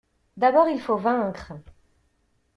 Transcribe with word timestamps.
D'abord 0.35 0.67
il 0.67 0.81
faut 0.81 0.97
vaincre! 0.97 1.53